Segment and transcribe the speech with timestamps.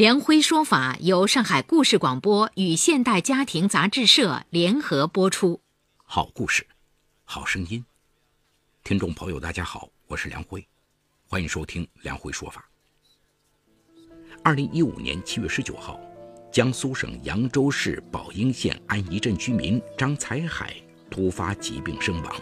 [0.00, 5.60] 梁辉说法由上海故事广播与现代家庭杂志社联合播出。
[6.04, 6.66] 好故事，
[7.22, 7.84] 好声音。
[8.82, 10.66] 听众朋友，大家好，我是梁辉，
[11.26, 12.66] 欢迎收听梁辉说法。
[14.42, 16.00] 二零一五年七月十九号，
[16.50, 20.74] 江苏省扬州市宝应县安宜镇居民张才海
[21.10, 22.34] 突发疾病身亡。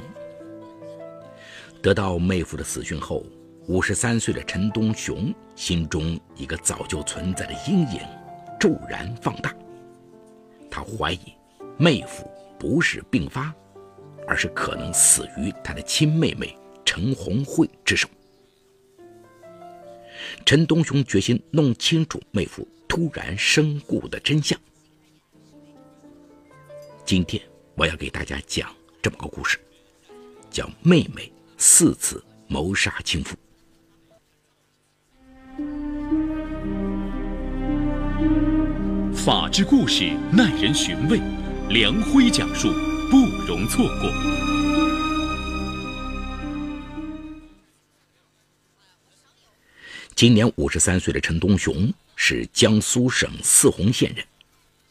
[1.83, 3.27] 得到妹夫的死讯后。
[3.69, 8.01] 五十三岁的陈东雄心中一个早就存在的阴影
[8.59, 9.55] 骤然放大。
[10.71, 11.35] 他怀疑
[11.77, 12.27] 妹夫
[12.59, 13.55] 不是病发，
[14.27, 18.09] 而是可能死于他的亲妹妹陈红慧之手。
[20.47, 24.59] 陈东雄决心弄清楚妹夫突然身故的真相。
[27.05, 27.43] 今天
[27.75, 29.59] 我要给大家讲这么个故事，
[30.51, 33.37] 叫《妹妹四次谋杀亲夫》。
[39.29, 41.21] 法治故事耐人寻味，
[41.69, 42.73] 梁辉讲述
[43.11, 44.11] 不容错过。
[50.15, 54.25] 今年五十三岁的陈东雄是江苏省泗洪县人，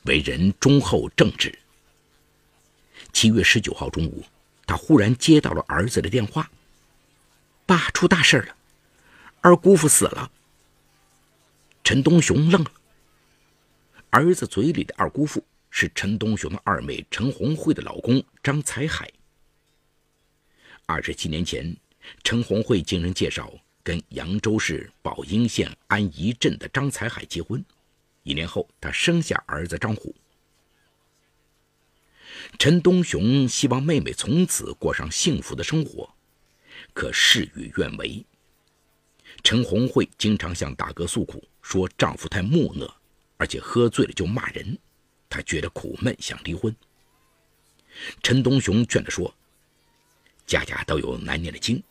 [0.04, 1.52] 为人忠厚正直。
[3.12, 4.24] 七月十九号中午，
[4.68, 6.48] 他忽然接到了儿子的电话
[7.66, 8.56] ：“爸，出大事了，
[9.42, 10.30] 二姑父死了。”
[11.84, 12.72] 陈东雄愣了。
[14.18, 19.08] 儿子嘴里的二姑父是陈东雄的二妹陈红慧的老公张才海。
[20.88, 21.78] 二十七年前，
[22.24, 27.64] 陈红慧经人介绍跟扬州市宝应县安宜镇的张才海结婚，
[28.24, 30.16] 一年后他生下儿子张虎。
[32.58, 36.12] 陈东雄希望妹妹从此过上幸福的生活，
[36.92, 38.26] 可事与愿违。
[39.44, 42.97] 陈红慧经常向大哥诉苦，说丈夫太木讷。
[43.38, 44.78] 而且喝醉了就骂人，
[45.30, 46.76] 他觉得苦闷，想离婚。
[48.22, 49.34] 陈东雄劝他说
[50.46, 51.82] ：“家家都有难念的经，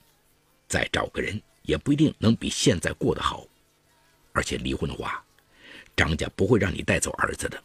[0.68, 3.46] 再找个人也不一定能比现在过得好。
[4.32, 5.24] 而且离婚的话，
[5.96, 7.62] 张家不会让你带走儿子的，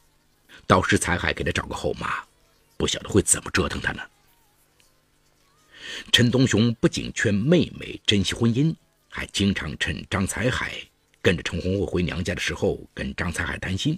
[0.66, 2.24] 到时才海给他找个后妈，
[2.78, 4.02] 不晓得会怎么折腾他呢。”
[6.12, 8.74] 陈东雄不仅劝妹妹珍惜婚姻，
[9.10, 10.74] 还经常趁张才海。
[11.22, 13.98] 跟着陈红慧回娘家的时候，跟张才海谈心，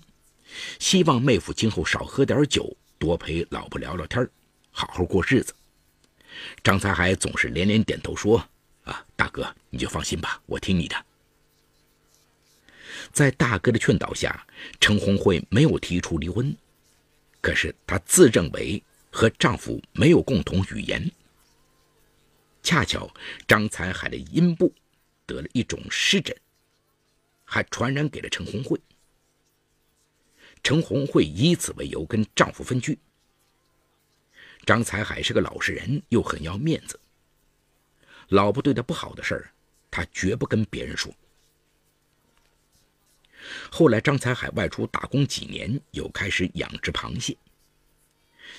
[0.80, 4.28] 希望妹夫今后少喝点酒，多陪老婆聊聊天，
[4.72, 5.54] 好好过日子。
[6.64, 8.44] 张才海总是连连点头说
[8.84, 10.96] ：“啊，大哥，你就放心吧，我听你的。”
[13.14, 14.46] 在大哥的劝导下，
[14.80, 16.54] 陈红慧没有提出离婚，
[17.40, 21.10] 可是她自认为和丈夫没有共同语言。
[22.62, 23.10] 恰巧
[23.48, 24.74] 张才海的阴部
[25.26, 26.36] 得了一种湿疹。
[27.54, 28.82] 还传染给了陈红慧。
[30.64, 32.98] 陈红慧以此为由跟丈夫分居。
[34.66, 37.00] 张才海是个老实人，又很要面子。
[38.30, 39.54] 老婆对他不好的事儿，
[39.92, 41.14] 他绝不跟别人说。
[43.70, 47.38] 后来张才海外出打工几年，又开始养殖螃蟹。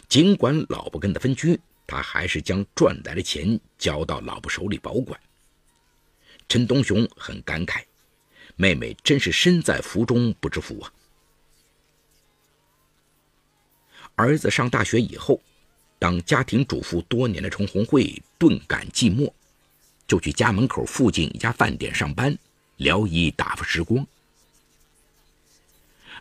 [0.08, 5.20] 尽管老婆跟他分居，他还是将赚来的钱交到老婆手里保管。
[6.48, 7.82] 陈东雄很感慨。
[8.56, 10.92] 妹妹真是身在福中不知福啊！
[14.14, 15.40] 儿子上大学以后，
[15.98, 19.32] 当家庭主妇多年的陈红慧顿感寂寞，
[20.06, 22.38] 就去家门口附近一家饭店上班，
[22.76, 24.06] 聊以打发时光。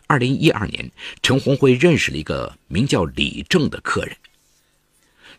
[0.08, 0.90] 二零一二年，
[1.22, 4.16] 陈红慧认识了一个名叫李正的客人。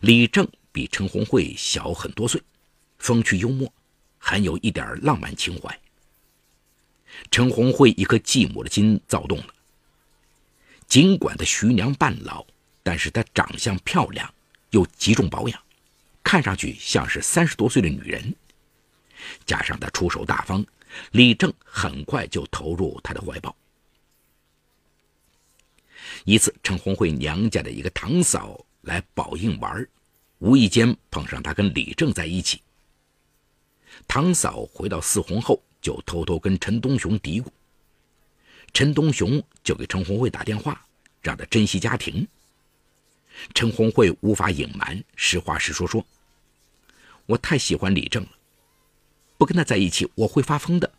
[0.00, 2.42] 李正比陈红慧小很多岁，
[2.98, 3.70] 风趣幽默，
[4.18, 5.78] 很有一点浪漫情怀。
[7.30, 9.46] 陈红慧一颗寂寞的心躁动了。
[10.86, 12.46] 尽管她徐娘半老，
[12.82, 14.32] 但是她长相漂亮，
[14.70, 15.62] 又极重保养，
[16.22, 18.34] 看上去像是三十多岁的女人。
[19.44, 20.64] 加上她出手大方，
[21.10, 23.54] 李正很快就投入她的怀抱。
[26.24, 29.86] 一次，陈红慧娘家的一个堂嫂来宝应玩，
[30.38, 32.62] 无意间碰上她跟李正在一起。
[34.06, 35.60] 堂嫂回到四红后。
[35.86, 37.46] 就偷偷跟陈东雄嘀咕。
[38.72, 40.84] 陈东雄就给陈红慧打电话，
[41.22, 42.26] 让他珍惜家庭。
[43.54, 46.04] 陈红慧无法隐瞒，实话实说说
[47.26, 48.30] ：“我太喜欢李正了，
[49.38, 50.92] 不跟他在一起我会发疯的。”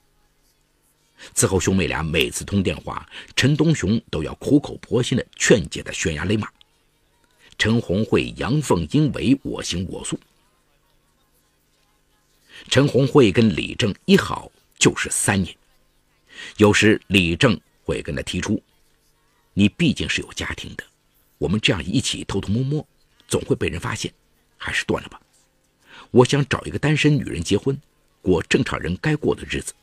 [1.35, 3.05] 此后，兄妹俩每次通电话，
[3.35, 6.49] 陈东雄都要苦口婆心的劝解他悬崖勒马。
[7.57, 10.17] 陈红慧阳奉阴违，我行我素。
[12.69, 15.56] 陈红慧跟李正一好就是三年，
[16.57, 18.62] 有时李正会跟他提出
[19.53, 20.83] ：“你毕竟是有家庭的，
[21.38, 22.88] 我们这样一起偷偷摸摸，
[23.27, 24.13] 总会被人发现，
[24.57, 25.19] 还是断了吧。
[26.12, 27.79] 我想找一个单身女人结婚，
[28.21, 29.74] 过正常人该过的日子。”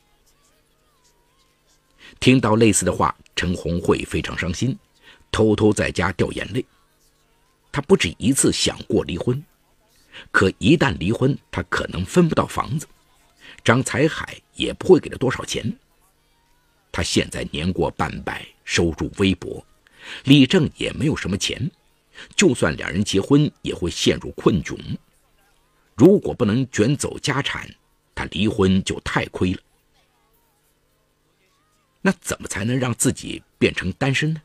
[2.19, 4.77] 听到类似的话，陈红会非常伤心，
[5.31, 6.65] 偷偷在家掉眼泪。
[7.71, 9.43] 她不止一次想过离婚，
[10.31, 12.87] 可一旦离婚，她可能分不到房子，
[13.65, 15.77] 张才海也不会给她多少钱。
[16.91, 19.65] 他现在年过半百，收入微薄，
[20.23, 21.69] 李正也没有什么钱，
[22.37, 24.77] 就算两人结婚，也会陷入困窘。
[25.95, 27.69] 如果不能卷走家产，
[28.13, 29.59] 他离婚就太亏了。
[32.01, 34.41] 那怎么才能让自己变成单身呢？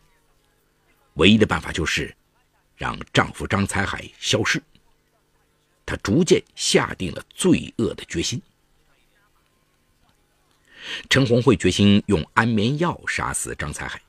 [1.14, 2.16] 唯一的办法就是
[2.74, 4.60] 让丈夫张才海消失。
[5.84, 8.40] 她逐渐下定了罪恶的决心。
[11.08, 14.00] 陈红慧决心用安眠药杀死张才海。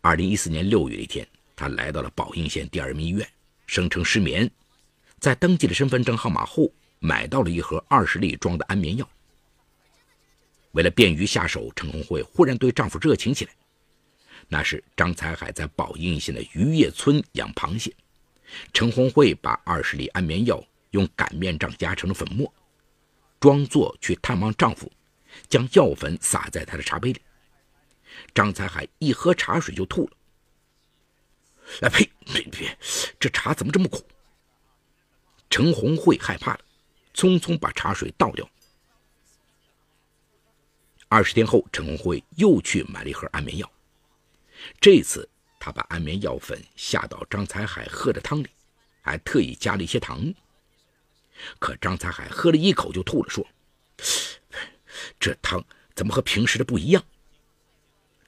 [0.00, 1.26] 二零一四年六月的一天，
[1.56, 3.28] 她来到了宝应县第二人民医院，
[3.66, 4.50] 声称失眠，
[5.18, 9.08] 在登记了身份证号码后，买到了一盒二十粒装的安眠药。
[10.72, 13.52] 为了便于下手，陈红慧忽然对丈夫热情起来。
[14.48, 17.92] 那是张才海在宝应县的渔业村养螃蟹，
[18.72, 20.62] 陈红慧把二十粒安眠药
[20.92, 22.52] 用擀面杖压成了粉末，
[23.40, 24.90] 装作去探望丈夫，
[25.48, 27.20] 将药粉撒在他的茶杯里。
[28.34, 30.16] 张才海一喝茶水就吐了。
[31.82, 32.10] 哎呸！
[32.24, 32.78] 别别，
[33.18, 34.06] 这茶怎么这么苦？
[35.50, 36.60] 陈红慧害怕了，
[37.14, 38.48] 匆匆把茶水倒掉。
[41.08, 43.70] 二十天后，陈红慧又去买了一盒安眠药。
[44.80, 48.48] 这次，她把安眠药粉下到张才海喝的汤里，
[49.00, 50.32] 还特意加了一些糖。
[51.58, 53.46] 可张才海喝了一口就吐了，说
[55.18, 57.04] ：“这汤怎么和平时的不一样？”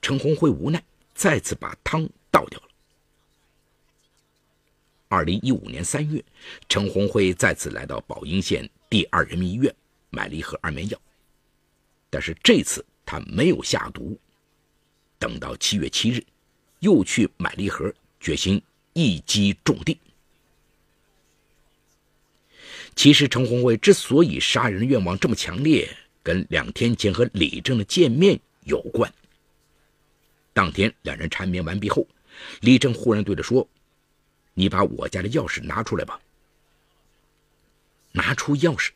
[0.03, 0.83] 陈红辉无奈，
[1.15, 2.69] 再次把汤倒掉了。
[5.09, 6.25] 二零一五年三月，
[6.69, 9.75] 陈红辉再次来到宝应县第二人民医院，
[10.09, 11.01] 买了一盒安眠药。
[12.09, 14.19] 但是这次他没有下毒，
[15.19, 16.25] 等到七月七日，
[16.79, 19.99] 又去买了一盒，决心一击中地。
[22.97, 25.89] 其实陈红辉之所以杀人的愿望这么强烈，
[26.23, 29.13] 跟两天前和李正的见面有关。
[30.53, 32.07] 当天两人缠绵完毕后，
[32.61, 33.67] 李正忽然对他说
[34.55, 36.21] ：“你把我家的钥匙拿出来吧。”
[38.13, 38.91] 拿出钥匙。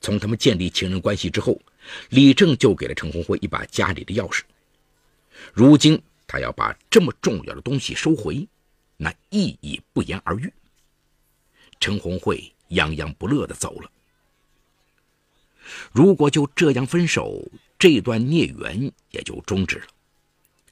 [0.00, 1.60] 从他们建立情人关系之后，
[2.10, 4.42] 李正就给了陈红慧一把家里的钥匙。
[5.52, 8.46] 如今他要把这么重要的东西收回，
[8.96, 10.52] 那意义不言而喻。
[11.78, 13.90] 陈红慧洋洋不乐地走了。
[15.92, 17.42] 如果就这样分手，
[17.78, 19.86] 这段孽缘也就终止了。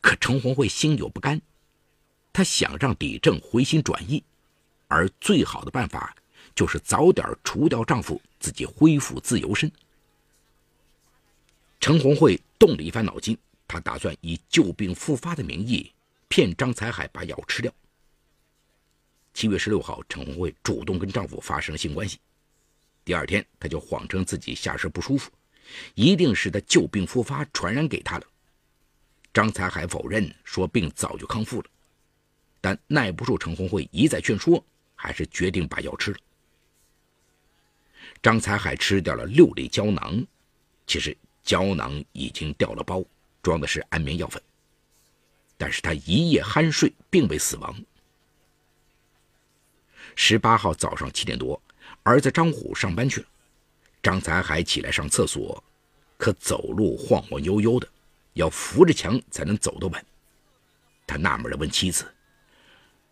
[0.00, 1.40] 可陈红慧心有不甘，
[2.32, 4.22] 她想让李正回心转意，
[4.88, 6.14] 而最好的办法
[6.54, 8.20] 就是早点除掉丈夫。
[8.40, 9.72] 自己恢复自由身，
[11.80, 15.90] 陈红慧动了一番脑筋，她打算以旧病复发的名义
[16.28, 17.72] 骗张才海把药吃掉。
[19.32, 22.18] 七月十六号，陈红会主动跟丈夫发生了性关系，
[23.04, 25.30] 第二天，他就谎称自己下身不舒服，
[25.94, 28.26] 一定是他旧病复发传染给他了。
[29.32, 31.66] 张才海否认，说病早就康复了，
[32.60, 36.18] 但耐不住陈红慧一再劝说，还是决定把药吃了。
[38.22, 40.24] 张才海吃掉了六粒胶囊，
[40.86, 43.04] 其实胶囊已经掉了包，
[43.42, 44.42] 装的是安眠药粉。
[45.58, 47.74] 但是他一夜酣睡，并未死亡。
[50.16, 51.60] 十八号早上七点多，
[52.04, 53.26] 儿子张虎上班去了，
[54.02, 55.64] 张才海起来上厕所，
[56.18, 57.88] 可走路晃晃悠悠的，
[58.34, 60.04] 要扶着墙才能走得稳。
[61.06, 62.04] 他纳闷的问妻子：“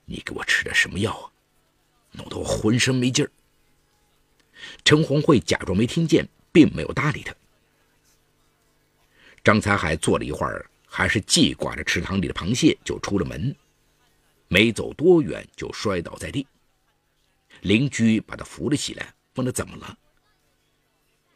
[0.04, 1.32] 你给我吃的什么药啊？
[2.12, 3.30] 弄得我浑身没劲儿。”
[4.84, 7.34] 陈红慧假装没听见，并没有搭理他。
[9.42, 13.56] 张才海坐了一会儿，还是记挂着池塘里的螃蟹，就出了门。
[14.48, 16.46] 没走多远，就摔倒在地。
[17.62, 19.98] 邻居把他扶了起来，问他怎么了。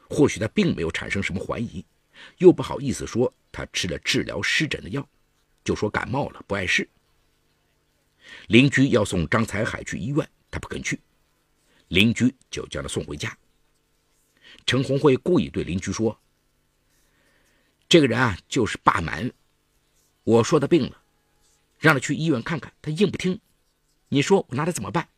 [0.08, 1.84] 或许他并没有产生什么怀疑，
[2.38, 5.08] 又不好意思说他吃了治疗湿疹的药，
[5.64, 6.88] 就说感冒了，不碍事。
[8.48, 11.00] 邻居要送张才海去医院，他不肯去，
[11.88, 13.36] 邻居就将他送回家。
[14.64, 16.18] 陈红会故意对邻居说
[17.88, 19.30] ：“这个人啊，就是霸蛮。
[20.24, 21.02] 我说他病了，
[21.78, 23.40] 让他去医院看看，他硬不听。
[24.08, 25.08] 你说我拿他怎么办？”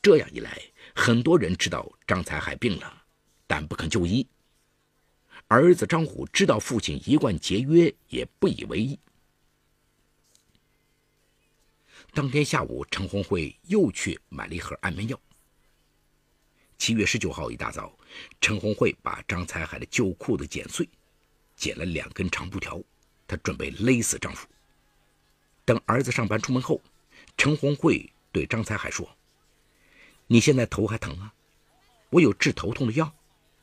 [0.00, 0.60] 这样一来，
[0.94, 3.02] 很多人知道张才海病了，
[3.46, 4.26] 但不肯就医。
[5.48, 8.98] 儿子张虎知道父亲一贯节约，也不以为意。
[12.12, 15.20] 当天下午，陈红慧又去买了一盒安眠药。
[16.78, 17.98] 七月十九号一大早，
[18.40, 20.88] 陈红慧把张才海的旧裤子剪碎，
[21.56, 22.80] 剪了两根长布条，
[23.26, 24.46] 她准备勒死丈夫。
[25.64, 26.80] 等儿子上班出门后，
[27.36, 29.08] 陈红慧对张才海说
[30.28, 31.34] ：“你现在头还疼啊？
[32.10, 33.12] 我有治头痛的药，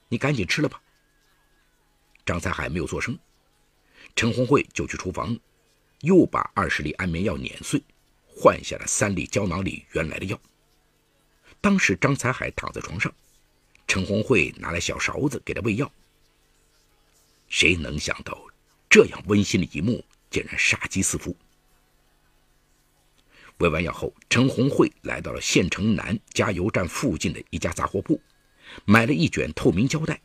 [0.10, 0.82] 你赶紧吃了吧。”
[2.26, 3.18] 张才海没有作声，
[4.16, 5.40] 陈红慧就去厨房，
[6.02, 7.82] 又把二十粒安眠药碾碎，
[8.28, 10.40] 换下了三粒胶囊里原来的药。
[11.62, 13.14] 当时张才海躺在床上，
[13.88, 15.92] 陈红慧拿来小勺子给他喂药。
[17.48, 18.44] 谁能想到，
[18.90, 21.36] 这样温馨的一幕竟然杀机四伏。
[23.60, 28.22] 喂完药后，陈红慧来到了县城南加油站附近的一家杂货铺，
[28.86, 30.20] 买了一卷透明胶带。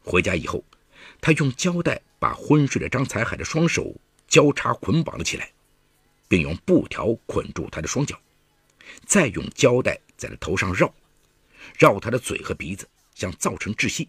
[0.00, 0.64] 回家以后，
[1.20, 3.94] 他用胶带把昏睡的张才海的双手
[4.26, 5.52] 交叉捆绑了起来，
[6.28, 8.18] 并用布条捆住他的双脚，
[9.06, 10.00] 再用胶带。
[10.14, 10.94] 在他头上绕，
[11.76, 14.08] 绕他的嘴和鼻子，想造成窒息。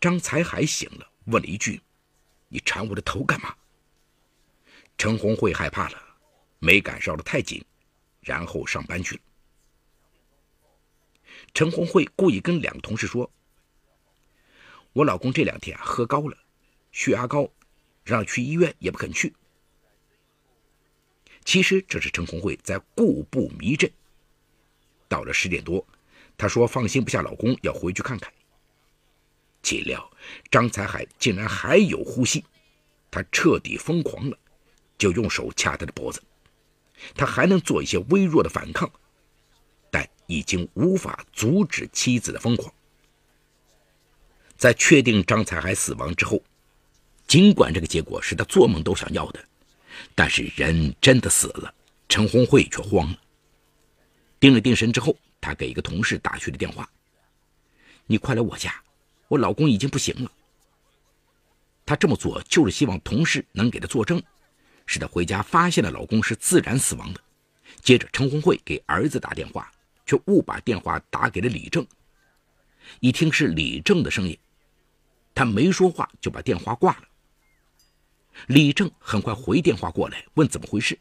[0.00, 1.82] 张才海醒了，问了一句
[2.48, 3.54] ：“你缠我的头干嘛？”
[4.96, 6.02] 陈红慧害怕了，
[6.60, 7.64] 没敢绕得太紧，
[8.20, 9.22] 然后上班去了。
[11.52, 13.30] 陈红慧故意跟两个同事说
[14.92, 16.36] ：“我老公这两天喝高了，
[16.92, 17.50] 血压高，
[18.04, 19.34] 让去医院也不肯去。”
[21.44, 23.90] 其实这是陈红慧在故布迷阵。
[25.08, 25.84] 到了十点多，
[26.36, 28.32] 她说放心不下老公，要回去看看。
[29.62, 30.10] 岂料
[30.50, 32.44] 张才海竟然还有呼吸，
[33.10, 34.38] 他彻底疯狂了，
[34.96, 36.22] 就用手掐他的脖子。
[37.14, 38.90] 他还能做一些微弱的反抗，
[39.90, 42.72] 但已经无法阻止妻子的疯狂。
[44.56, 46.42] 在确定张才海死亡之后，
[47.26, 49.42] 尽管这个结果是他做梦都想要的，
[50.14, 51.72] 但是人真的死了，
[52.08, 53.18] 陈红慧却慌了。
[54.38, 56.88] 定了定神之后，他给一个同事打去了电话
[58.06, 58.74] ：“你快来我家，
[59.28, 60.30] 我老公已经不行了。”
[61.86, 64.22] 他这么做就是希望同事能给他作证，
[64.86, 67.20] 使他回家发现了老公是自然死亡的。
[67.82, 69.70] 接着，陈红慧给儿子打电话，
[70.04, 71.86] 却误把电话打给了李正。
[72.98, 74.36] 一听是李正的声音，
[75.34, 77.04] 他没说话就把电话挂了。
[78.46, 80.98] 李正很快回电话过来，问怎么回事，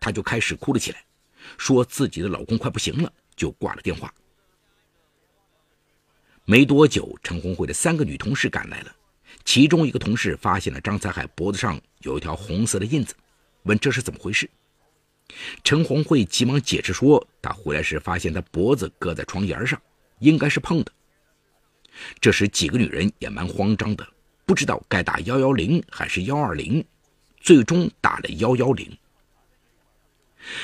[0.00, 1.04] 他就开始哭了起来。
[1.58, 4.12] 说自己的老公快不行了，就挂了电话。
[6.46, 8.94] 没多久，陈红慧的三个女同事赶来了，
[9.44, 13.14] 其中一个同事发现了张才海脖子上有一条红色的印子，
[13.64, 14.48] 问这是怎么回事。
[15.62, 19.80] 陈红慧急忙解释说，她回来时发现他脖子搁在床沿上，
[20.18, 20.92] 应该是碰的。
[22.20, 24.06] 这时几个女人也蛮慌张的，
[24.44, 26.84] 不知道该打幺幺零还是幺二零，
[27.40, 28.96] 最终打了幺幺零。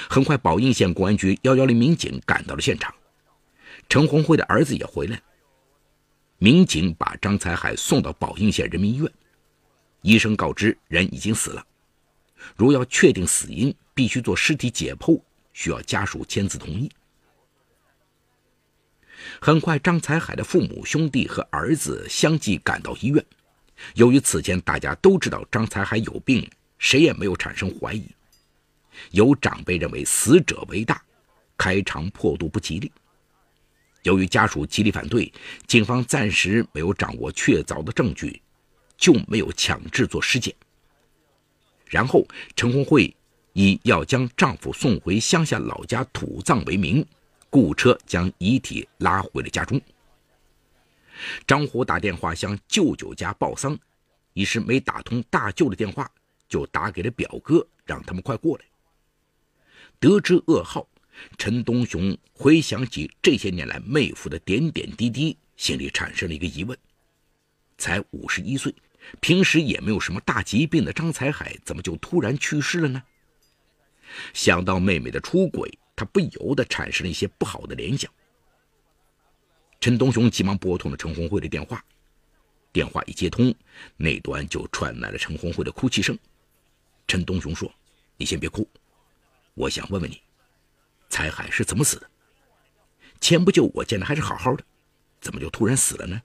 [0.08, 2.94] 很快，宝应县公安局幺幺零民警赶到了现场，
[3.88, 5.20] 陈红慧的儿子也回来。
[6.42, 9.12] 民警把张才海送到宝应县人民医院，
[10.00, 11.62] 医生告知人已经死了，
[12.56, 15.20] 如要确定死因，必须做尸体解剖，
[15.52, 16.90] 需要家属签字同意。
[19.38, 23.22] 很快，张才海的父母、兄弟和儿子相继赶到医院。
[23.94, 28.06] 由于此前大家都知道张才海有病，谁也没有产生怀疑。
[29.10, 31.02] 有长辈认为死者为大，
[31.58, 32.90] 开肠破肚不吉利。
[34.02, 35.32] 由于家属极力反对，
[35.66, 38.40] 警方暂时没有掌握确凿的证据，
[38.96, 40.54] 就没有强制做尸检。
[41.86, 43.14] 然后，陈红慧
[43.52, 47.04] 以要将丈夫送回乡下老家土葬为名，
[47.50, 49.80] 雇车将遗体拉回了家中。
[51.46, 53.76] 张虎打电话向舅舅家报丧，
[54.32, 56.10] 一时没打通大舅的电话，
[56.48, 58.64] 就打给了表哥，让他们快过来。
[59.98, 60.88] 得知噩耗，
[61.38, 66.76] 陈东雄回想起这些年来妹夫的点点滴滴，心里产生了一个疑问：
[67.78, 68.74] 才五十一岁，
[69.20, 73.02] 平时也没有什么大疾病的张才海，怎么就突然去世了呢？
[74.34, 78.10] 想到妹妹的出轨，他不由得产生了一些不好的联想。
[79.80, 81.84] 陈东雄急忙拨通了陈红慧的电话。
[82.72, 83.52] 电话一接通，
[83.96, 86.16] 那端就传来了陈红慧的哭泣声。
[87.08, 87.68] 陈东雄说
[88.16, 88.68] ：“你先别哭，
[89.54, 90.22] 我想问问你，
[91.10, 92.08] 彩海是怎么死的？
[93.20, 94.64] 前不久我见他还是好好的，
[95.20, 96.22] 怎么就突然死了呢？”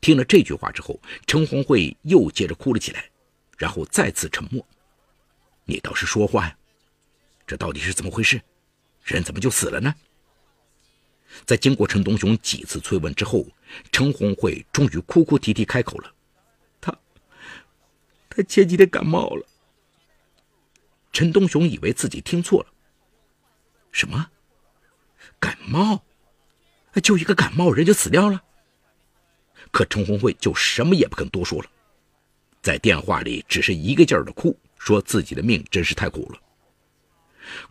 [0.00, 3.10] 听了这句话之后，陈红慧又接着哭了起来，
[3.58, 4.66] 然后再次沉默。
[5.66, 6.56] 你倒是说话呀！
[7.46, 8.40] 这到底是怎么回事？
[9.04, 9.94] 人怎么就死了呢？
[11.44, 13.46] 在经过陈东雄几次催问之后，
[13.92, 16.14] 陈红慧终于哭哭啼啼开口了
[16.80, 16.96] ：“他，
[18.30, 19.46] 他前几天感冒了。”
[21.12, 22.73] 陈东雄以为自己听错了，
[23.94, 24.28] 什么？
[25.38, 26.02] 感冒？
[27.00, 28.42] 就一个感冒，人就死掉了？
[29.70, 31.68] 可陈红慧就什么也不肯多说了，
[32.60, 36.40] 在电话里只是一个劲儿的哭，说自己的命真是太苦了。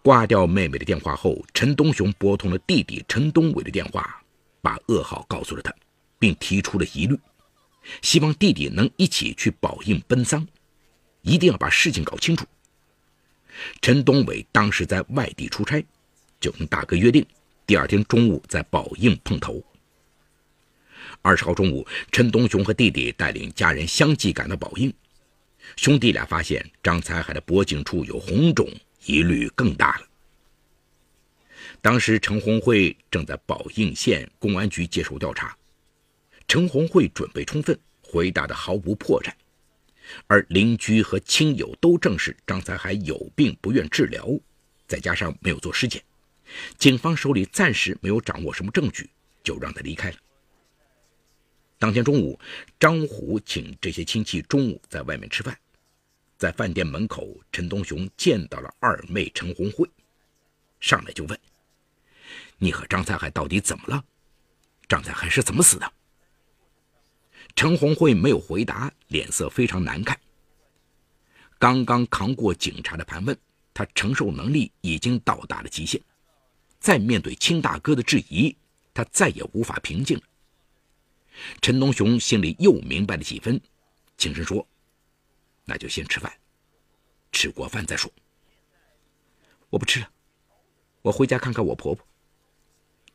[0.01, 4.24] 挂掉妹妹的电话后，陈东雄拨通了弟弟陈东伟的电话，
[4.62, 5.75] 把噩耗告诉了他，
[6.18, 7.20] 并提出了疑虑，
[8.01, 10.48] 希望弟弟能一起去宝应奔丧，
[11.22, 12.46] 一定要把事情搞清楚。
[13.82, 15.86] 陈东伟当时在外地出差，
[16.43, 17.25] 就跟大哥约定，
[17.65, 19.63] 第二天中午在宝应碰头。
[21.21, 24.93] 二十号中午，陈东雄和弟弟带领家人相继赶到宝应，
[25.77, 28.69] 兄弟俩发现张才海的脖颈处有红肿。
[29.05, 30.07] 疑虑更大了。
[31.81, 35.57] 当时陈红慧正在宝应县公安局接受调查，
[36.47, 39.29] 陈红慧准备充分，回答的毫无破绽，
[40.27, 44.25] 而邻居和亲友都证实张才海有病不愿治疗，
[44.88, 46.01] 再加上没有做尸检，
[46.77, 49.09] 警方手里暂时没有掌握什么证据，
[49.43, 50.17] 就让他离开了。
[51.79, 52.39] 当天中午，
[52.79, 55.57] 张虎请这些亲戚中午在外面吃饭。
[56.38, 59.89] 在饭店门口，陈东雄见到了二妹陈红慧，
[60.79, 61.39] 上来就问
[62.57, 64.03] ：“你和张才海到底怎么了？
[64.88, 65.93] 张才海是怎么死的？”
[67.55, 70.19] 陈红慧没有回答，脸色非常难看。
[71.60, 73.38] 刚刚扛过警察的盘问，
[73.73, 76.01] 他承受能力已经到达了极限，
[76.84, 78.54] 再面对亲大哥的质疑，
[78.93, 80.24] 他再也无法平静了。
[81.62, 83.60] 陈东雄心里又明白了几分，
[84.17, 84.67] 轻声说。
[85.63, 86.30] 那就先吃饭，
[87.32, 88.12] 吃过饭再说。
[89.69, 90.12] 我不吃了，
[91.02, 92.06] 我回家看看我婆婆。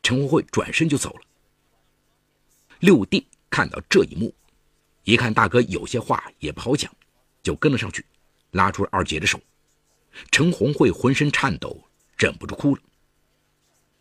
[0.01, 1.21] 陈红慧转身就走了。
[2.79, 4.33] 六弟看到这一幕，
[5.03, 6.91] 一看大哥有些话也不好讲，
[7.43, 8.03] 就跟了上去，
[8.49, 9.39] 拉住了二姐的手。
[10.31, 12.81] 陈红慧浑身颤抖，忍不住哭了。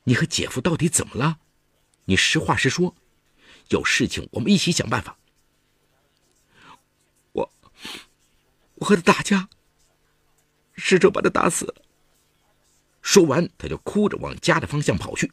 [0.09, 1.39] 你和姐夫到底怎么了？
[2.07, 2.95] 你实话实说，
[3.69, 5.19] 有事情我们一起想办法。
[7.33, 7.53] 我
[8.77, 9.51] 我和他打架，
[10.77, 11.75] 试着把他打死了。
[13.03, 15.31] 说完，他就哭着往家的方向跑去。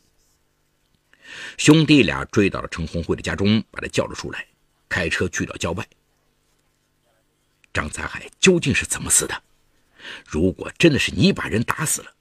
[1.57, 4.45] 兄弟俩追到了陈红慧的家中，把他叫了出来，
[4.89, 5.87] 开车去到郊外。
[7.73, 9.41] 张才海究竟是怎么死的？
[10.25, 12.13] 如果真的是你把人打死了，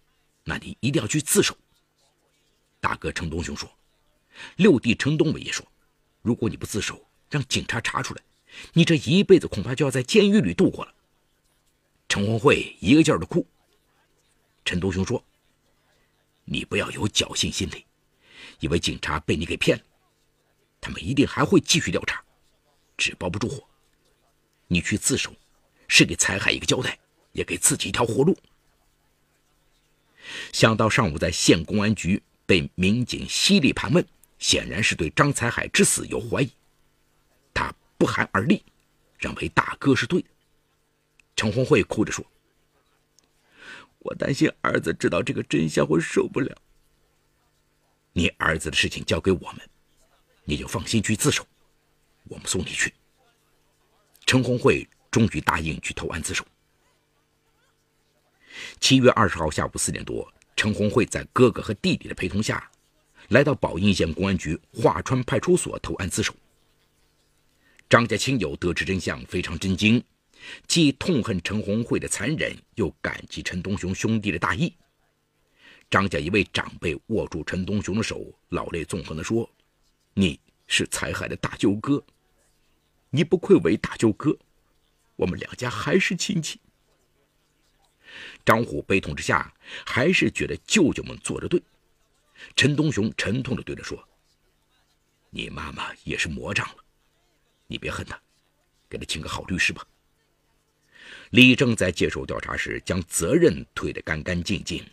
[0.44, 1.56] 那你一定要去自首。
[2.84, 3.66] 大哥陈东雄说，
[4.56, 5.66] 六弟陈东伟也说，
[6.20, 8.22] 如果你不自首，让警察查出来，
[8.74, 10.94] 你这一辈子恐怕就要在监狱里度过了。
[12.10, 13.46] 陈红慧一个劲儿的哭。
[14.66, 15.24] 陈东雄说
[16.44, 17.86] ：“你不要有侥幸心理，
[18.60, 19.84] 以为警察被你给骗了，
[20.78, 22.22] 他们一定还会继续调查，
[22.98, 23.66] 纸包不住火。
[24.66, 25.34] 你去自首，
[25.88, 26.98] 是给财海一个交代，
[27.32, 28.36] 也给自己一条活路。”
[30.52, 34.06] 想到上午在县公安局被民警犀利盘问，
[34.38, 36.50] 显然是对张才海之死有怀疑，
[37.52, 38.62] 他不寒而栗，
[39.18, 40.28] 认为大哥是对的。
[41.36, 42.24] 陈红慧哭着说
[43.98, 46.56] ：“我担心儿子知道这个真相会受不了。
[48.12, 49.60] 你儿子的事情交给我们，
[50.44, 51.46] 你就放心去自首，
[52.24, 52.92] 我们送你去。”
[54.26, 56.46] 陈红慧终于答应去投案自首。
[58.80, 60.32] 七月二十号下午四点多，
[60.64, 62.70] 陈红慧在哥哥和弟弟的陪同下，
[63.28, 66.34] 来到宝应县公安局华川派出所投案自首。
[67.86, 70.02] 张家亲友得知真相，非常震惊。
[70.66, 74.72] 既痛恨陈红慧的残忍，又感激陈东雄兄弟的大义。
[75.90, 79.46] 张家一位长辈握住陈东雄的手，老泪纵横地说
[80.16, 82.02] ：“你是财海的大舅哥，
[83.10, 84.34] 你不愧为大舅哥，
[85.16, 86.58] 我们两家还是亲戚。”
[88.44, 89.52] 张虎悲痛之下，
[89.86, 91.62] 还是觉得舅舅们做的对。
[92.56, 94.06] 陈东雄沉痛地对他说
[95.30, 96.84] ：“你妈妈也是魔障了，
[97.66, 98.20] 你别恨她，
[98.88, 99.86] 给她请个好律师吧。”
[101.30, 104.84] 李正在接受调查时，将责任推得干干净净。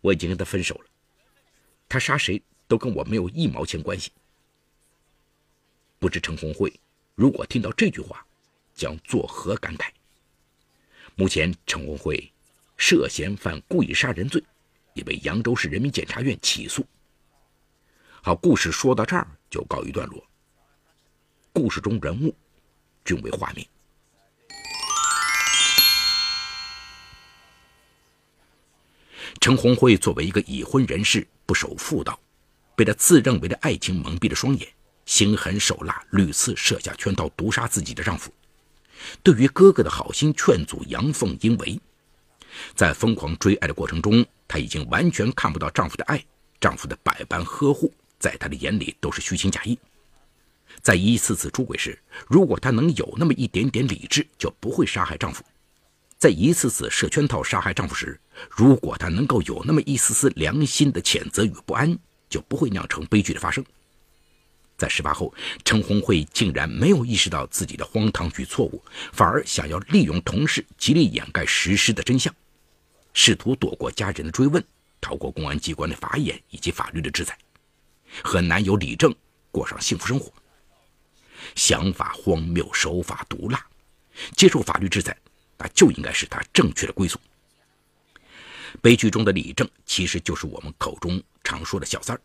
[0.00, 0.86] 我已经跟他分手了，
[1.88, 4.12] 他杀谁都跟我没有一毛钱关系。
[5.98, 6.72] 不知陈红慧
[7.14, 8.24] 如果听到这句话，
[8.74, 9.88] 将作何感慨？
[11.18, 12.30] 目前，陈红慧
[12.76, 14.42] 涉嫌犯故意杀人罪，
[14.92, 16.86] 已被扬州市人民检察院起诉。
[18.20, 20.22] 好，故事说到这儿就告一段落。
[21.54, 22.36] 故事中人物
[23.02, 23.66] 均为化名。
[29.40, 32.20] 陈红慧作为一个已婚人士，不守妇道，
[32.74, 34.68] 被他自认为的爱情蒙蔽了双眼，
[35.06, 38.30] 心狠手辣，屡次设下圈套毒杀自己的丈夫。
[39.22, 41.80] 对于哥哥的好心劝阻，阳奉阴违。
[42.74, 46.24] 在疯狂追爱的过程中，她已经完全看不到丈夫的爱，
[46.60, 49.78] 丈夫的百般呵护，在她的眼里都是虚情假意。
[50.82, 55.44] 在一次次出轨时，如果她能有那么一点点理智，就不会杀害丈夫。
[56.18, 58.18] 在一次次设圈套杀害丈夫时，
[58.50, 61.98] 如果她能够有那么一丝丝良心的谴责与不安，
[62.30, 63.62] 就不会酿成悲剧的发生。
[64.76, 65.32] 在事发后，
[65.64, 72.34] 陈红慧竟然没有意识到自己的荒唐与错误，反而想要利用同事极力掩盖实施的真相，
[73.14, 74.62] 试图躲过家人的追问，
[75.00, 77.36] 逃过公安机关的法眼以及法律的制裁，
[78.22, 79.14] 和男友李正
[79.50, 80.32] 过上幸福生活。
[81.54, 83.64] 想法荒谬，手法毒辣，
[84.36, 85.16] 接受法律制裁。
[85.58, 87.18] 那就应该是他正确的归宿。
[88.82, 92.20] 悲剧中的李正其实就是我们口中常说的小三儿，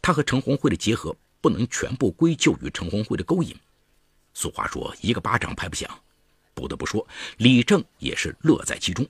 [0.00, 3.54] 他和陈红慧的结合不能全部归咎于陈红慧的勾引。
[4.34, 5.90] 俗话说一个巴掌拍不响，
[6.54, 7.06] 不得不说
[7.38, 9.06] 李正也是乐在其中。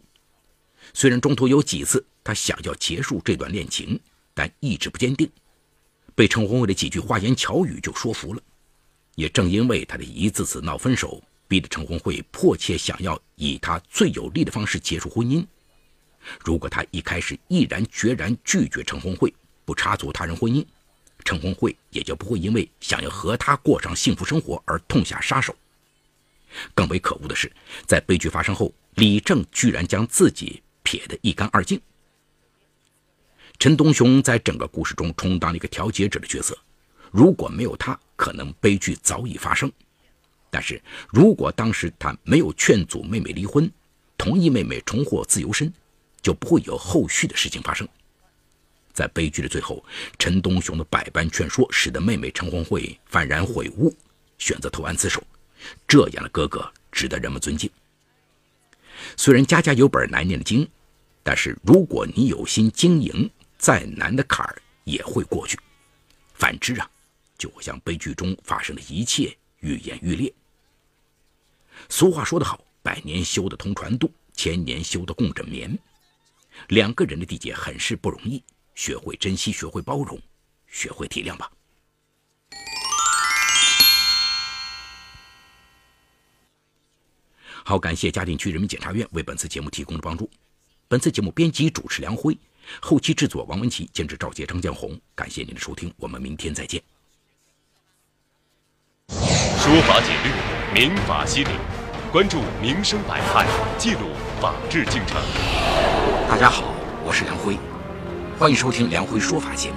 [0.95, 3.99] 虽然中途有几次他想要结束这段恋情，
[4.35, 5.31] 但意志不坚定，
[6.15, 8.43] 被陈红慧的几句花言巧语就说服了。
[9.15, 11.23] 也正因为他的一次次闹分手。
[11.51, 15.43] 逼得陈红慧迫切想要以他最有利的方式结束婚姻。
[16.45, 19.33] 如果他一开始毅然决然拒绝陈红慧，
[19.65, 20.63] 不插足他人婚姻，
[21.29, 25.55] 陈红慧也就不会因为想要和他过上幸福生活而痛下杀手。
[26.75, 27.53] 更为可恶的是，
[27.87, 31.79] 在悲剧发生后，李正居然将自己撇得一干二净。
[33.59, 36.57] 陈东雄在整个故事中充当了一个调解者的角色，
[37.11, 39.71] 如果没有他，可能悲剧早已发生。
[40.49, 43.71] 但是如果当时他没有劝阻妹妹离婚，
[44.17, 45.71] 同意妹妹重获自由身，
[46.23, 47.87] 就不会有后续的事情发生。
[48.99, 49.85] 在悲剧的最后，
[50.19, 53.95] 陈东雄的百般劝说，使得妹妹陈红慧幡然悔悟，
[54.39, 55.23] 选择投案自首。
[55.87, 57.71] 这样的哥哥值得人们尊敬。
[59.17, 60.69] 虽然家家有本难念的经，
[61.23, 65.57] 但是如果你有心经营，再难的坎儿也会过去。
[66.35, 66.91] 反之啊，
[67.39, 69.33] 就会像悲剧中发生的一切。
[69.61, 70.33] 愈演愈烈。
[71.89, 75.77] 俗话说得好：“百年修得同船渡，千年修得共枕眠。”
[76.69, 78.41] 两个人的缔结很是不容易，
[78.79, 80.17] 学会珍惜，学会包容，
[80.69, 81.51] 学会体谅吧。
[87.65, 90.31] 好，感谢嘉定区人民检察院为本次节目提供的帮助。
[90.87, 92.39] 本次节目编辑主持梁辉，
[92.81, 94.97] 后期制作王文琪，监制赵杰、张建红。
[95.13, 96.81] 感谢您的收听，我们明天再见。
[99.09, 100.31] 说法解律，
[100.73, 101.51] 民法析理，
[102.13, 103.45] 关注民生百态，
[103.77, 105.21] 记录法治进程。
[106.29, 106.73] 大家好，
[107.05, 107.59] 我是梁辉，
[108.39, 109.77] 欢迎收听梁辉说法节目。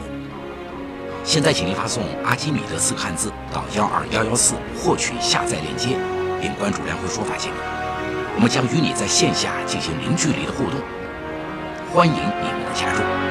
[1.23, 5.97] 现在，请您发送“阿基米德”四个汉字到幺二幺幺四，获取下载链接，
[6.39, 7.55] 并关注梁辉说法节目。
[8.35, 10.79] 我们将与你在线下进行零距离的互动，
[11.91, 13.30] 欢迎你们的加入。